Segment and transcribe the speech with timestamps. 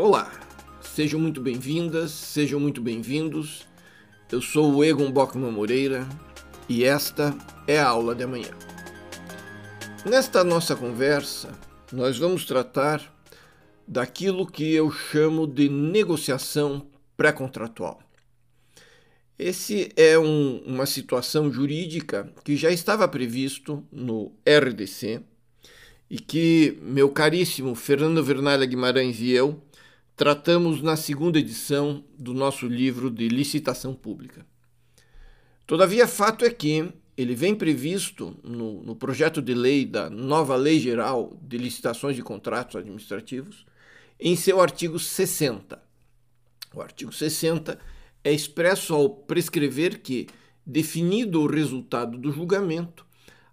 [0.00, 0.30] Olá,
[0.80, 3.66] sejam muito bem-vindas, sejam muito bem-vindos.
[4.30, 6.08] Eu sou o Egon Bockman Moreira
[6.68, 7.36] e esta
[7.66, 8.52] é a aula de amanhã.
[10.08, 11.50] Nesta nossa conversa,
[11.92, 13.12] nós vamos tratar
[13.88, 16.86] daquilo que eu chamo de negociação
[17.16, 18.00] pré-contratual.
[19.36, 25.22] Esse é um, uma situação jurídica que já estava previsto no RDC
[26.08, 29.60] e que meu caríssimo Fernando Vernalha Guimarães e eu
[30.18, 34.44] tratamos na segunda edição do nosso livro de licitação pública.
[35.64, 40.80] Todavia, fato é que ele vem previsto no, no projeto de lei da nova Lei
[40.80, 43.64] Geral de Licitações de Contratos Administrativos
[44.18, 45.80] em seu artigo 60.
[46.74, 47.78] O artigo 60
[48.24, 50.26] é expresso ao prescrever que,
[50.66, 53.06] definido o resultado do julgamento,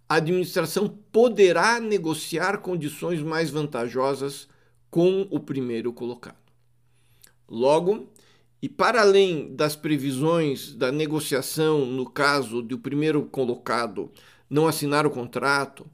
[0.09, 4.47] a administração poderá negociar condições mais vantajosas
[4.89, 6.44] com o primeiro colocado.
[7.47, 8.09] Logo,
[8.61, 14.11] e para além das previsões da negociação no caso de o primeiro colocado
[14.49, 15.85] não assinar o contrato,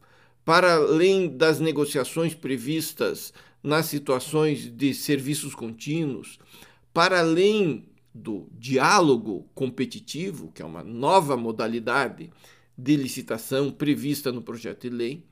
[0.45, 6.39] para além das negociações previstas nas situações de serviços contínuos,
[6.93, 12.31] para além do diálogo competitivo, que é uma nova modalidade
[12.77, 15.23] de licitação prevista no projeto de lei,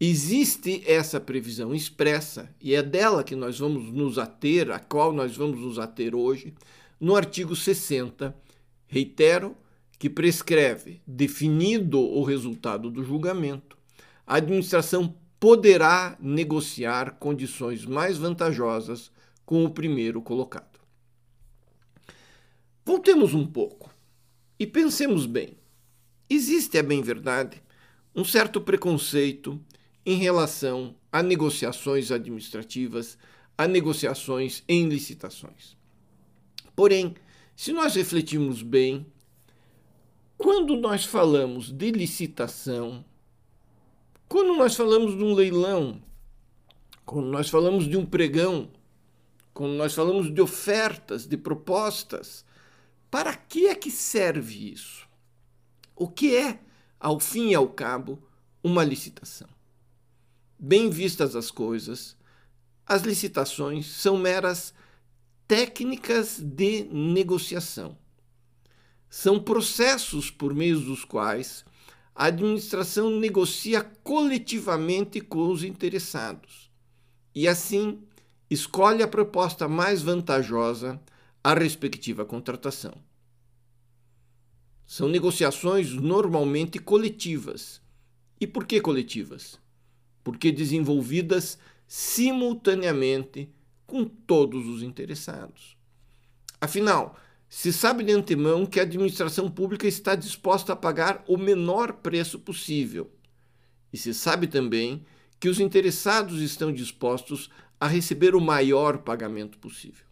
[0.00, 5.36] existe essa previsão expressa, e é dela que nós vamos nos ater, a qual nós
[5.36, 6.54] vamos nos ater hoje,
[7.00, 8.34] no artigo 60,
[8.86, 9.56] reitero,
[9.98, 13.76] que prescreve, definido o resultado do julgamento,
[14.26, 19.10] a administração poderá negociar condições mais vantajosas
[19.44, 20.80] com o primeiro colocado.
[22.84, 23.90] Voltemos um pouco
[24.58, 25.56] e pensemos bem.
[26.28, 27.62] Existe, é bem verdade,
[28.14, 29.60] um certo preconceito
[30.04, 33.16] em relação a negociações administrativas,
[33.56, 35.76] a negociações em licitações.
[36.74, 37.14] Porém,
[37.56, 39.06] se nós refletirmos bem,
[40.36, 43.04] quando nós falamos de licitação,
[44.28, 46.02] quando nós falamos de um leilão,
[47.04, 48.70] quando nós falamos de um pregão,
[49.52, 52.44] quando nós falamos de ofertas, de propostas,
[53.10, 55.08] para que é que serve isso?
[55.94, 56.58] O que é,
[56.98, 58.20] ao fim e ao cabo,
[58.62, 59.53] uma licitação?
[60.58, 62.16] Bem vistas as coisas,
[62.86, 64.74] as licitações são meras
[65.46, 67.96] técnicas de negociação.
[69.08, 71.64] São processos por meio dos quais
[72.14, 76.70] a administração negocia coletivamente com os interessados
[77.34, 78.02] e, assim,
[78.48, 81.00] escolhe a proposta mais vantajosa
[81.42, 82.94] a respectiva contratação.
[84.86, 87.80] São negociações normalmente coletivas.
[88.40, 89.58] E por que coletivas?
[90.24, 93.48] Porque desenvolvidas simultaneamente
[93.86, 95.76] com todos os interessados.
[96.60, 97.16] Afinal,
[97.48, 102.38] se sabe de antemão que a administração pública está disposta a pagar o menor preço
[102.38, 103.10] possível.
[103.92, 105.04] E se sabe também
[105.38, 110.06] que os interessados estão dispostos a receber o maior pagamento possível.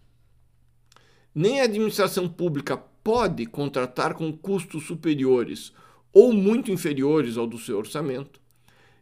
[1.34, 5.72] Nem a administração pública pode contratar com custos superiores
[6.12, 8.41] ou muito inferiores ao do seu orçamento,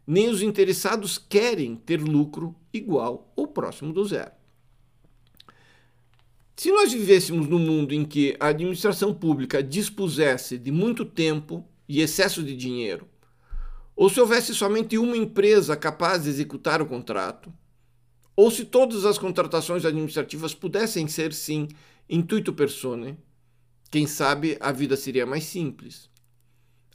[0.05, 4.31] nem os interessados querem ter lucro igual ou próximo do zero.
[6.55, 12.01] Se nós vivêssemos num mundo em que a administração pública dispusesse de muito tempo e
[12.01, 13.07] excesso de dinheiro,
[13.95, 17.51] ou se houvesse somente uma empresa capaz de executar o contrato,
[18.35, 21.67] ou se todas as contratações administrativas pudessem ser, sim,
[22.09, 23.17] intuito persone,
[23.89, 26.09] quem sabe a vida seria mais simples.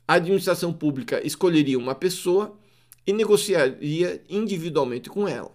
[0.09, 2.59] A administração pública escolheria uma pessoa
[3.06, 5.55] e negociaria individualmente com ela.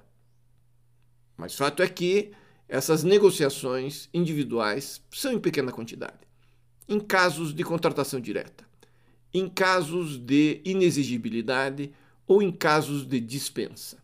[1.35, 2.31] Mas fato é que
[2.67, 6.19] essas negociações individuais são em pequena quantidade.
[6.87, 8.65] Em casos de contratação direta,
[9.33, 11.91] em casos de inexigibilidade
[12.25, 13.97] ou em casos de dispensa.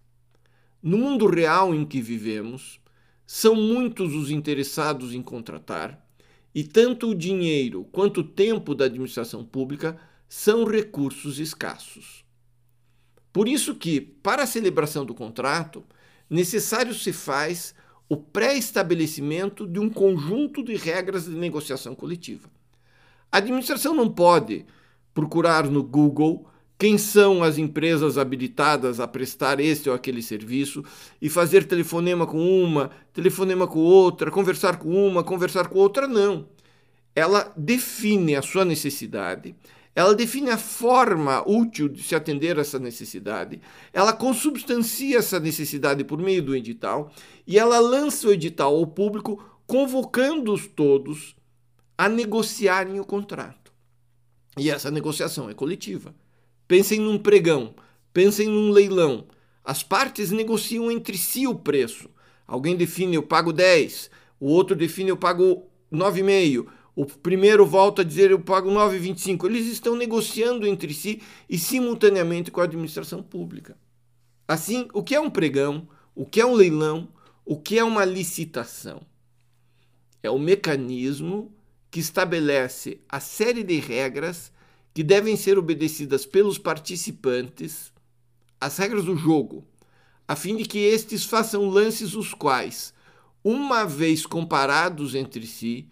[0.83, 2.79] No mundo real em que vivemos,
[3.25, 6.05] são muitos os interessados em contratar,
[6.53, 12.26] e tanto o dinheiro quanto o tempo da administração pública são recursos escassos.
[13.31, 15.83] Por isso que, para a celebração do contrato,
[16.29, 17.73] necessário se faz
[18.09, 22.49] o pré-estabelecimento de um conjunto de regras de negociação coletiva.
[23.31, 24.65] A administração não pode
[25.13, 26.47] procurar no Google
[26.77, 30.83] quem são as empresas habilitadas a prestar este ou aquele serviço
[31.21, 36.47] e fazer telefonema com uma, telefonema com outra, conversar com uma, conversar com outra, não.
[37.15, 39.55] Ela define a sua necessidade,
[39.97, 43.59] ela define a forma útil de se atender a essa necessidade,
[43.91, 47.11] ela consubstancia essa necessidade por meio do edital
[47.47, 51.35] e ela lança o edital ao público, convocando-os todos
[51.97, 53.73] a negociarem o contrato.
[54.55, 56.13] E essa negociação é coletiva.
[56.67, 57.73] Pensem num pregão,
[58.13, 59.25] pensem num leilão.
[59.63, 62.07] As partes negociam entre si o preço.
[62.45, 66.67] Alguém define eu pago 10, o outro define eu pago 9,5,
[66.97, 69.45] o primeiro volta a dizer eu pago 9,25.
[69.45, 73.77] Eles estão negociando entre si e simultaneamente com a administração pública.
[74.47, 75.87] Assim, o que é um pregão?
[76.15, 77.07] O que é um leilão?
[77.45, 79.03] O que é uma licitação?
[80.23, 81.53] É o mecanismo
[81.91, 84.51] que estabelece a série de regras
[84.91, 87.93] que devem ser obedecidas pelos participantes,
[88.59, 89.63] as regras do jogo,
[90.27, 92.91] a fim de que estes façam lances os quais,
[93.43, 95.87] uma vez comparados entre si,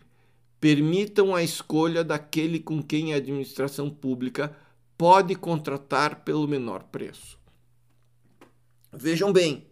[0.60, 4.56] permitam a escolha daquele com quem a administração pública
[4.98, 7.38] pode contratar pelo menor preço.
[8.92, 9.66] Vejam bem,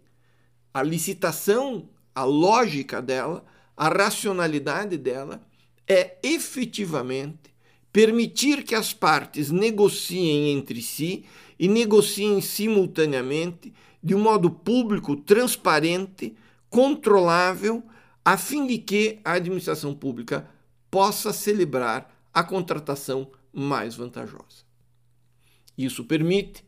[0.74, 3.45] a licitação, a lógica dela,
[3.75, 5.41] a racionalidade dela
[5.88, 7.53] é efetivamente
[7.91, 11.25] permitir que as partes negociem entre si
[11.59, 16.36] e negociem simultaneamente de um modo público, transparente,
[16.69, 17.83] controlável,
[18.25, 20.50] a fim de que a administração pública
[20.93, 24.63] possa celebrar a contratação mais vantajosa.
[25.75, 26.63] Isso permite,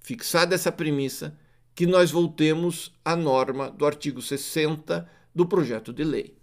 [0.00, 1.38] fixada essa premissa,
[1.74, 6.34] que nós voltemos à norma do artigo 60 do projeto de lei.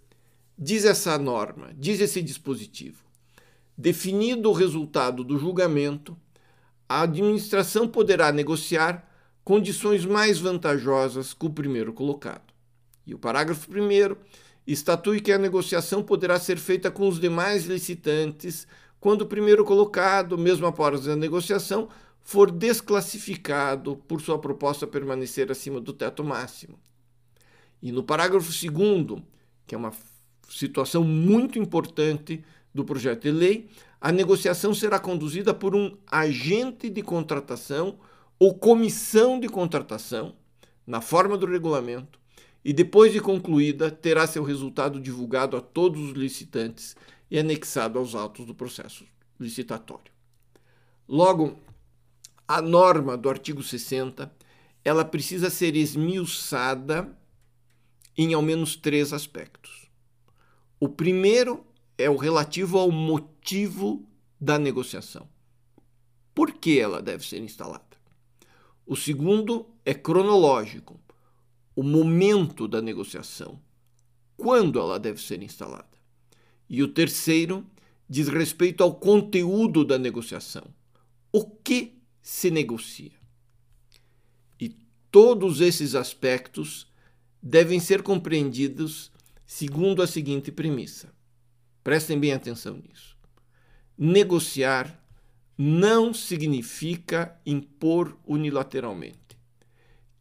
[0.56, 3.02] Diz essa norma, diz esse dispositivo:
[3.76, 6.16] definido o resultado do julgamento,
[6.88, 9.04] a administração poderá negociar
[9.42, 12.54] condições mais vantajosas com o primeiro colocado.
[13.04, 14.16] E o parágrafo 1
[14.66, 18.66] estatui que a negociação poderá ser feita com os demais licitantes
[18.98, 21.88] quando o primeiro colocado, mesmo após a negociação,
[22.22, 26.76] for desclassificado por sua proposta permanecer acima do teto máximo.
[27.80, 29.22] E no parágrafo 2,
[29.66, 29.92] que é uma
[30.48, 33.68] situação muito importante do projeto de lei,
[34.00, 37.98] a negociação será conduzida por um agente de contratação
[38.38, 40.34] ou comissão de contratação,
[40.86, 42.18] na forma do regulamento,
[42.66, 46.96] e depois de concluída, terá seu resultado divulgado a todos os licitantes
[47.30, 49.06] e anexado aos autos do processo
[49.38, 50.12] licitatório.
[51.08, 51.56] Logo,
[52.48, 54.34] a norma do artigo 60,
[54.84, 57.16] ela precisa ser esmiuçada
[58.16, 59.88] em ao menos três aspectos.
[60.80, 61.64] O primeiro
[61.96, 64.04] é o relativo ao motivo
[64.40, 65.28] da negociação.
[66.34, 67.96] Por que ela deve ser instalada?
[68.84, 71.05] O segundo é cronológico
[71.76, 73.60] o momento da negociação,
[74.34, 75.96] quando ela deve ser instalada.
[76.68, 77.64] E o terceiro
[78.08, 80.64] diz respeito ao conteúdo da negociação.
[81.30, 83.12] O que se negocia?
[84.58, 84.70] E
[85.10, 86.90] todos esses aspectos
[87.42, 89.12] devem ser compreendidos
[89.44, 91.14] segundo a seguinte premissa.
[91.84, 93.16] Prestem bem atenção nisso.
[93.98, 95.00] Negociar
[95.56, 99.38] não significa impor unilateralmente.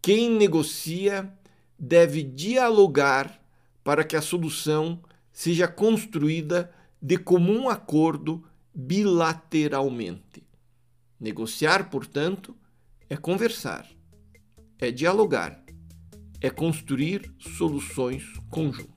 [0.01, 1.33] Quem negocia
[1.77, 3.41] deve dialogar
[3.83, 5.01] para que a solução
[5.31, 8.43] seja construída de comum acordo
[8.73, 10.43] bilateralmente.
[11.19, 12.55] Negociar, portanto,
[13.09, 13.87] é conversar,
[14.79, 15.63] é dialogar,
[16.41, 18.94] é construir soluções conjuntas.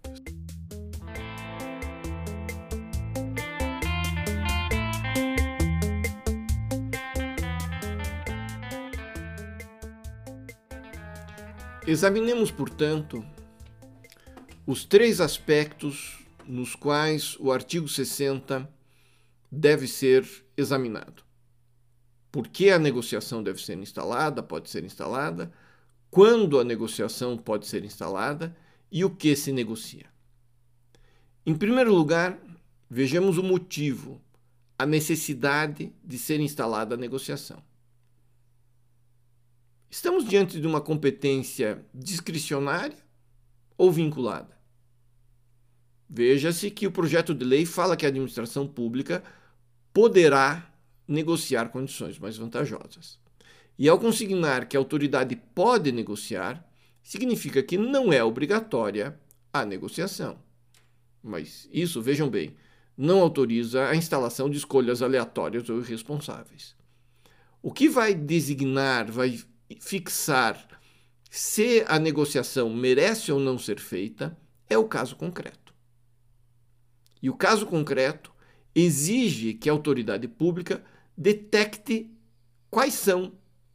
[11.88, 13.25] Examinemos, portanto,
[14.66, 18.71] os três aspectos nos quais o artigo 60
[19.50, 21.23] deve ser examinado.
[22.30, 25.50] Por que a negociação deve ser instalada, pode ser instalada,
[26.11, 28.54] quando a negociação pode ser instalada
[28.92, 30.12] e o que se negocia.
[31.47, 32.38] Em primeiro lugar,
[32.90, 34.21] vejamos o motivo,
[34.78, 37.66] a necessidade de ser instalada a negociação.
[39.90, 42.97] Estamos diante de uma competência discricionária
[43.76, 44.54] ou vinculada?
[46.09, 49.23] Veja-se que o projeto de lei fala que a administração pública
[49.92, 50.71] poderá
[51.07, 53.18] negociar condições mais vantajosas.
[53.78, 56.66] E ao consignar que a autoridade pode negociar,
[57.02, 59.18] significa que não é obrigatória
[59.50, 60.38] a negociação.
[61.23, 62.54] Mas isso, vejam bem,
[62.97, 66.76] não autoriza a instalação de escolhas aleatórias ou irresponsáveis.
[67.62, 69.38] O que vai designar, vai
[69.80, 70.66] fixar
[71.30, 74.37] se a negociação merece ou não ser feita
[74.68, 75.75] é o caso concreto.
[77.22, 78.32] E o caso concreto
[78.75, 80.82] exige que a autoridade pública
[81.16, 82.10] detecte
[82.70, 83.32] quais são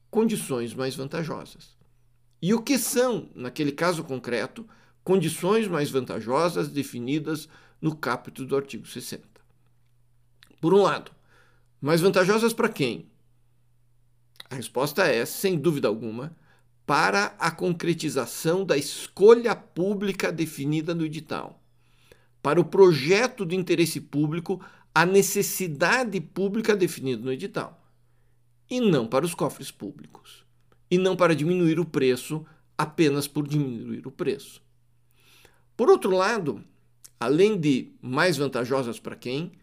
[0.10, 1.78] condições mais vantajosas.
[2.42, 4.68] E o que são, naquele caso concreto,
[5.04, 7.50] condições mais vantajosas definidas
[7.82, 9.28] no capítulo do artigo 60.
[10.62, 11.12] Por um lado,
[11.82, 13.12] mais vantajosas para quem?
[14.54, 16.38] A resposta é, sem dúvida alguma,
[16.86, 21.60] para a concretização da escolha pública definida no edital,
[22.40, 27.84] para o projeto de interesse público, a necessidade pública definida no edital,
[28.70, 30.46] e não para os cofres públicos,
[30.88, 32.46] e não para diminuir o preço
[32.78, 34.62] apenas por diminuir o preço.
[35.76, 36.64] Por outro lado,
[37.20, 39.54] além de mais vantajosas para quem,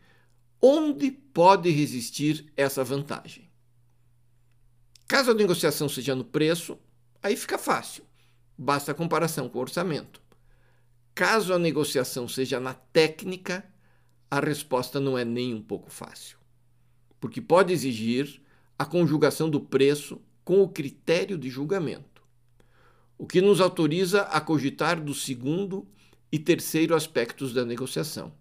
[0.60, 3.49] onde pode resistir essa vantagem?
[5.10, 6.78] Caso a negociação seja no preço,
[7.20, 8.04] aí fica fácil,
[8.56, 10.22] basta a comparação com o orçamento.
[11.12, 13.68] Caso a negociação seja na técnica,
[14.30, 16.38] a resposta não é nem um pouco fácil,
[17.18, 18.40] porque pode exigir
[18.78, 22.22] a conjugação do preço com o critério de julgamento,
[23.18, 25.88] o que nos autoriza a cogitar do segundo
[26.30, 28.32] e terceiro aspectos da negociação: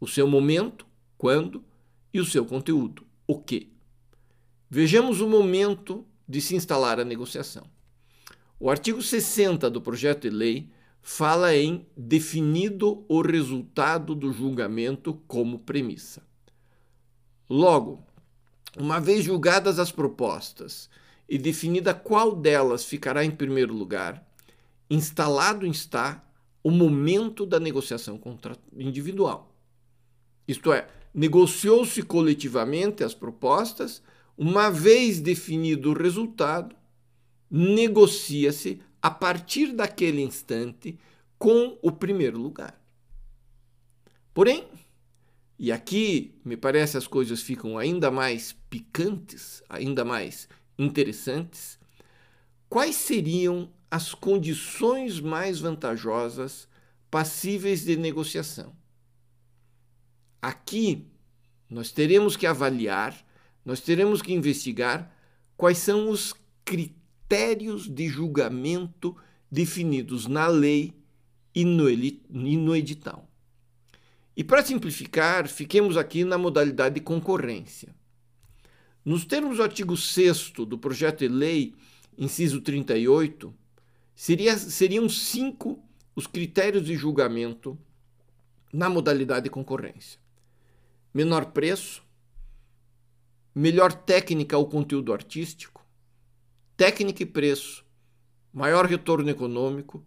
[0.00, 1.64] o seu momento, quando,
[2.12, 3.73] e o seu conteúdo, o que.
[4.68, 7.66] Vejamos o momento de se instalar a negociação.
[8.58, 10.70] O artigo 60 do projeto de lei
[11.02, 16.22] fala em definido o resultado do julgamento como premissa.
[17.48, 18.02] Logo,
[18.76, 20.88] uma vez julgadas as propostas
[21.28, 24.26] e definida qual delas ficará em primeiro lugar,
[24.88, 26.24] instalado está
[26.62, 28.18] o momento da negociação
[28.74, 29.54] individual.
[30.48, 34.02] Isto é, negociou-se coletivamente as propostas,
[34.36, 36.74] uma vez definido o resultado,
[37.50, 40.98] negocia-se a partir daquele instante
[41.38, 42.80] com o primeiro lugar.
[44.32, 44.66] Porém,
[45.58, 51.78] e aqui me parece as coisas ficam ainda mais picantes, ainda mais interessantes,
[52.68, 56.68] quais seriam as condições mais vantajosas
[57.10, 58.74] passíveis de negociação?
[60.42, 61.06] Aqui
[61.70, 63.23] nós teremos que avaliar,
[63.64, 65.14] nós teremos que investigar
[65.56, 69.16] quais são os critérios de julgamento
[69.50, 70.92] definidos na lei
[71.54, 73.28] e no, edital.
[74.36, 77.94] E para simplificar, fiquemos aqui na modalidade de concorrência.
[79.04, 81.74] Nos termos do artigo 6 do projeto de lei,
[82.18, 83.54] inciso 38,
[84.14, 85.82] seria, seriam cinco
[86.16, 87.78] os critérios de julgamento
[88.72, 90.24] na modalidade de concorrência
[91.14, 92.03] menor preço,
[93.54, 95.86] melhor técnica ou conteúdo artístico,
[96.76, 97.84] técnica e preço,
[98.52, 100.04] maior retorno econômico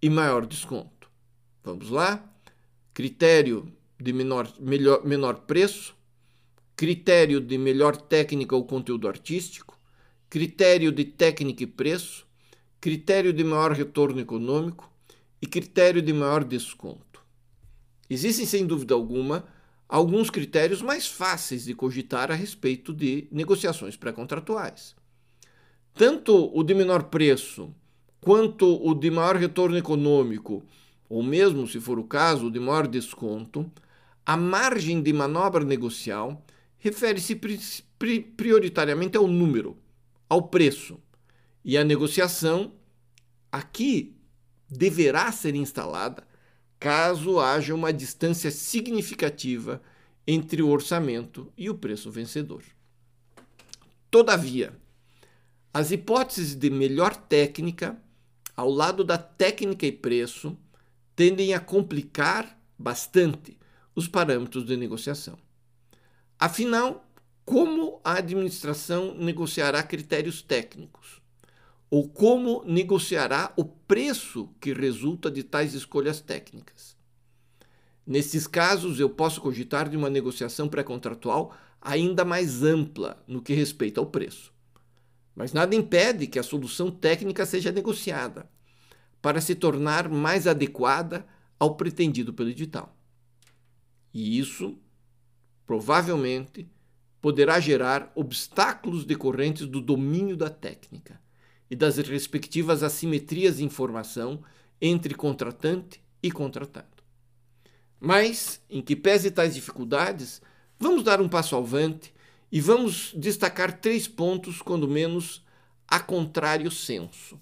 [0.00, 1.10] e maior desconto.
[1.62, 2.24] Vamos lá?
[2.94, 5.94] Critério de menor, melhor, menor preço,
[6.74, 9.78] critério de melhor técnica ou conteúdo artístico,
[10.30, 12.26] critério de técnica e preço,
[12.80, 14.90] critério de maior retorno econômico
[15.42, 17.22] e critério de maior desconto.
[18.08, 19.46] Existem, sem dúvida alguma,
[19.88, 24.94] alguns critérios mais fáceis de cogitar a respeito de negociações pré-contratuais.
[25.94, 27.74] Tanto o de menor preço
[28.20, 30.62] quanto o de maior retorno econômico,
[31.08, 33.70] ou mesmo, se for o caso, o de maior desconto,
[34.26, 36.44] a margem de manobra negocial
[36.78, 37.34] refere-se
[38.36, 39.78] prioritariamente ao número,
[40.28, 41.00] ao preço.
[41.64, 42.72] E a negociação
[43.50, 44.14] aqui
[44.68, 46.27] deverá ser instalada
[46.78, 49.82] caso haja uma distância significativa
[50.26, 52.62] entre o orçamento e o preço vencedor.
[54.10, 54.76] Todavia,
[55.72, 58.00] as hipóteses de melhor técnica,
[58.56, 60.56] ao lado da técnica e preço,
[61.14, 63.58] tendem a complicar bastante
[63.94, 65.38] os parâmetros de negociação.
[66.38, 67.04] Afinal,
[67.44, 71.17] como a administração negociará critérios técnicos?
[71.90, 76.96] Ou como negociará o preço que resulta de tais escolhas técnicas.
[78.06, 84.00] Nesses casos, eu posso cogitar de uma negociação pré-contratual ainda mais ampla no que respeita
[84.00, 84.52] ao preço.
[85.34, 88.50] Mas nada impede que a solução técnica seja negociada
[89.22, 91.26] para se tornar mais adequada
[91.58, 92.96] ao pretendido pelo edital.
[94.12, 94.78] E isso,
[95.66, 96.68] provavelmente,
[97.20, 101.20] poderá gerar obstáculos decorrentes do domínio da técnica
[101.70, 104.42] e das respectivas assimetrias de informação
[104.80, 106.86] entre contratante e contratado.
[108.00, 110.40] Mas, em que pese tais dificuldades,
[110.78, 112.12] vamos dar um passo avante
[112.50, 115.44] e vamos destacar três pontos, quando menos,
[115.86, 117.38] a contrário senso.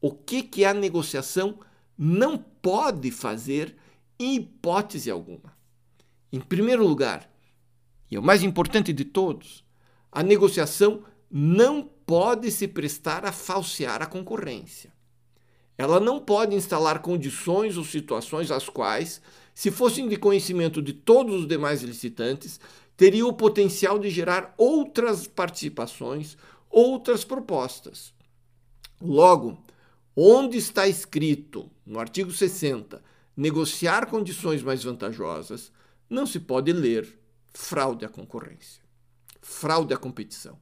[0.00, 1.58] O que, que a negociação
[1.96, 3.76] não pode fazer
[4.18, 5.56] em hipótese alguma?
[6.32, 7.28] Em primeiro lugar,
[8.10, 9.64] e é o mais importante de todos,
[10.12, 14.90] a negociação não pode se prestar a falsear a concorrência.
[15.76, 19.20] Ela não pode instalar condições ou situações as quais,
[19.54, 22.58] se fossem de conhecimento de todos os demais licitantes,
[22.96, 26.38] teriam o potencial de gerar outras participações,
[26.70, 28.14] outras propostas.
[29.02, 29.62] Logo,
[30.16, 33.02] onde está escrito, no artigo 60,
[33.36, 35.70] negociar condições mais vantajosas,
[36.08, 37.18] não se pode ler
[37.52, 38.82] fraude à concorrência,
[39.42, 40.58] fraude à competição.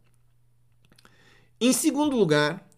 [1.59, 2.69] Em segundo lugar,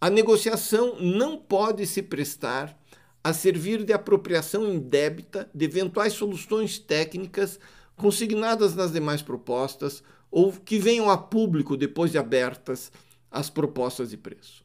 [0.00, 2.78] a negociação não pode se prestar
[3.22, 7.60] a servir de apropriação indébita de eventuais soluções técnicas
[7.94, 12.90] consignadas nas demais propostas ou que venham a público depois de abertas
[13.30, 14.64] as propostas de preço.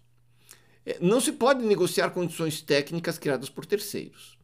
[0.85, 4.37] É, não se pode negociar condições técnicas criadas por terceiros.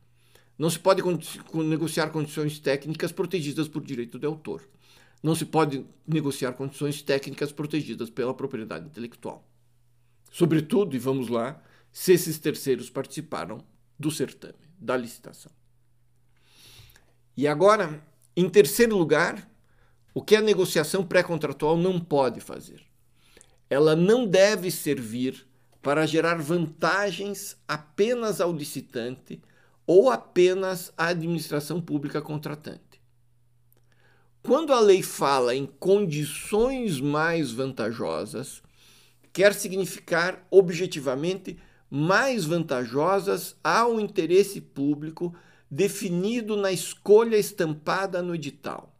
[0.59, 1.01] Não se pode
[1.53, 4.61] negociar condições técnicas protegidas por direito de autor.
[5.23, 9.47] Não se pode negociar condições técnicas protegidas pela propriedade intelectual.
[10.29, 11.63] Sobretudo, e vamos lá,
[11.93, 13.63] se esses terceiros participaram
[13.97, 15.51] do certame, da licitação.
[17.37, 18.03] E agora,
[18.35, 19.49] em terceiro lugar,
[20.13, 22.83] o que a negociação pré-contratual não pode fazer?
[23.69, 25.47] Ela não deve servir
[25.81, 29.41] para gerar vantagens apenas ao licitante
[29.85, 32.92] ou apenas à administração pública contratante.
[34.43, 38.61] Quando a lei fala em condições mais vantajosas,
[39.31, 41.57] quer significar objetivamente
[41.89, 45.33] mais vantajosas ao interesse público
[45.71, 48.93] definido na escolha estampada no edital.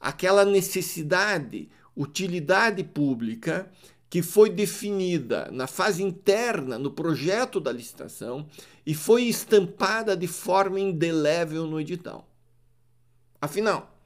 [0.00, 3.70] Aquela necessidade, utilidade pública
[4.08, 8.46] que foi definida na fase interna no projeto da licitação
[8.86, 12.26] e foi estampada de forma indelével no edital.
[13.38, 13.97] Afinal,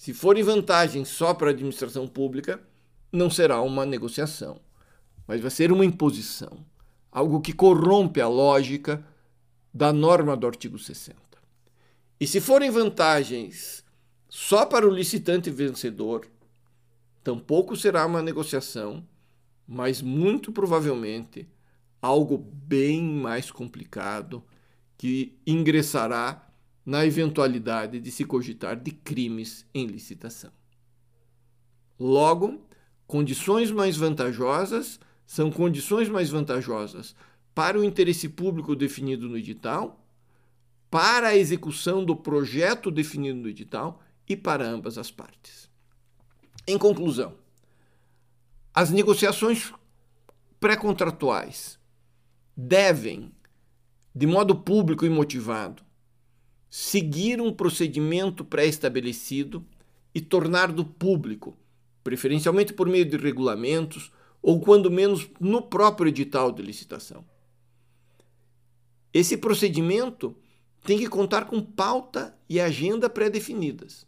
[0.00, 2.58] se forem vantagens só para a administração pública,
[3.12, 4.58] não será uma negociação,
[5.26, 6.64] mas vai ser uma imposição,
[7.12, 9.06] algo que corrompe a lógica
[9.74, 11.20] da norma do artigo 60.
[12.18, 13.84] E se forem vantagens
[14.26, 16.26] só para o licitante vencedor,
[17.22, 19.06] tampouco será uma negociação,
[19.68, 21.46] mas muito provavelmente
[22.00, 24.42] algo bem mais complicado
[24.96, 26.49] que ingressará
[26.84, 30.50] na eventualidade de se cogitar de crimes em licitação.
[31.98, 32.60] Logo,
[33.06, 37.14] condições mais vantajosas são condições mais vantajosas
[37.54, 40.04] para o interesse público definido no edital,
[40.90, 45.70] para a execução do projeto definido no edital e para ambas as partes.
[46.66, 47.34] Em conclusão,
[48.72, 49.72] as negociações
[50.58, 51.78] pré-contratuais
[52.56, 53.32] devem,
[54.14, 55.82] de modo público e motivado,
[56.70, 59.66] seguir um procedimento pré-estabelecido
[60.14, 61.58] e tornar-do público,
[62.04, 67.24] preferencialmente por meio de regulamentos ou, quando menos, no próprio edital de licitação.
[69.12, 70.36] Esse procedimento
[70.84, 74.06] tem que contar com pauta e agenda pré-definidas.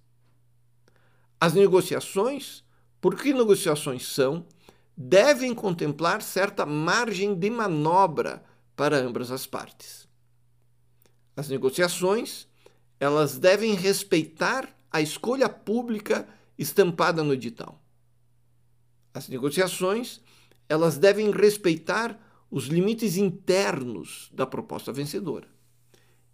[1.41, 2.65] As negociações,
[3.01, 4.47] porque negociações são,
[4.97, 8.45] devem contemplar certa margem de manobra
[8.77, 10.09] para ambas as partes.
[11.37, 12.47] As negociações
[13.03, 16.25] elas devem respeitar a escolha pública
[16.57, 17.83] estampada no edital.
[19.13, 20.21] As negociações,
[20.69, 22.17] elas devem respeitar
[22.49, 25.49] os limites internos da proposta vencedora.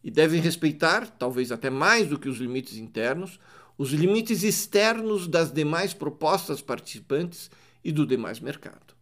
[0.04, 3.40] E devem respeitar, talvez até mais do que os limites internos,
[3.78, 7.50] os limites externos das demais propostas participantes
[7.82, 8.94] e do demais mercado.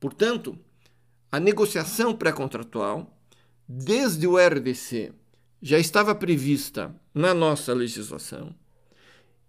[0.00, 0.58] Portanto,
[1.30, 3.16] a negociação pré-contratual,
[3.68, 5.14] desde o RDC
[5.60, 8.54] já estava prevista na nossa legislação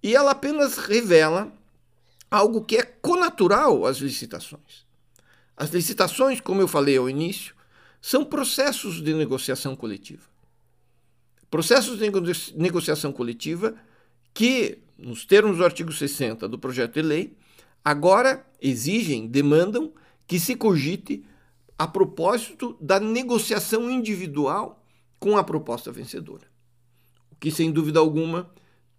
[0.02, 1.52] e ela apenas revela
[2.30, 4.86] algo que é conatural às licitações.
[5.56, 7.56] As licitações, como eu falei ao início,
[8.02, 10.24] são processos de negociação coletiva.
[11.50, 12.12] Processos de
[12.56, 13.76] negociação coletiva
[14.34, 17.38] que, nos termos do artigo 60 do projeto de lei,
[17.84, 19.92] agora exigem, demandam
[20.28, 21.26] que se cogite
[21.78, 24.84] a propósito da negociação individual
[25.20, 26.48] com a proposta vencedora.
[27.32, 28.50] O que, sem dúvida alguma,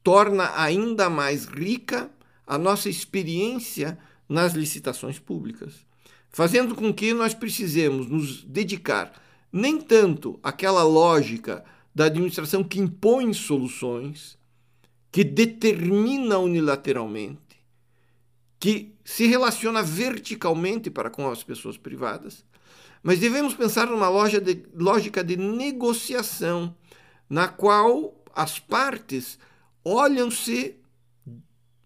[0.02, 2.10] torna ainda mais rica
[2.46, 5.86] a nossa experiência nas licitações públicas,
[6.30, 9.12] fazendo com que nós precisemos nos dedicar
[9.52, 14.38] nem tanto àquela lógica da administração que impõe soluções,
[15.10, 17.38] que determina unilateralmente,
[18.60, 22.44] que se relaciona verticalmente para com as pessoas privadas,
[23.02, 24.08] mas devemos pensar numa
[24.40, 26.74] de, lógica de negociação,
[27.28, 29.38] na qual as partes
[29.84, 30.76] olham-se,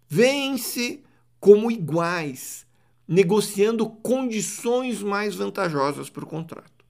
[0.08, 1.02] veem-se,
[1.38, 2.66] como iguais,
[3.06, 6.84] negociando condições mais vantajosas para o contrato.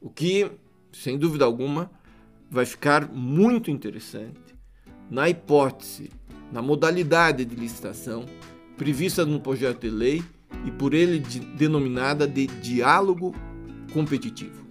[0.00, 0.50] O que,
[0.92, 1.90] sem dúvida alguma,
[2.50, 4.56] vai ficar muito interessante
[5.10, 6.10] na hipótese,
[6.50, 8.24] na modalidade de licitação
[8.76, 10.24] prevista no projeto de lei
[10.64, 13.34] e por ele de, denominada de diálogo
[13.92, 14.64] competitivo.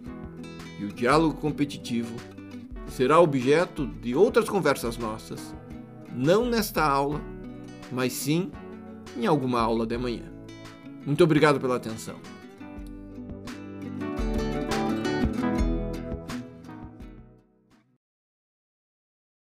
[0.80, 2.16] E o diálogo competitivo
[2.88, 5.54] será objeto de outras conversas nossas,
[6.16, 7.22] não nesta aula,
[7.92, 8.52] mas sim
[9.18, 10.32] em alguma aula de manhã.
[11.06, 12.16] Muito obrigado pela atenção.